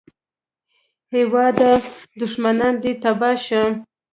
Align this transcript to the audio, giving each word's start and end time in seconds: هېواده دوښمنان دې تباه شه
هېواده 1.15 1.71
دوښمنان 2.19 2.73
دې 2.83 2.91
تباه 3.03 3.35
شه 3.45 3.61